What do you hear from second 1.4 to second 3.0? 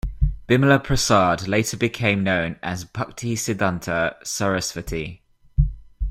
later became known as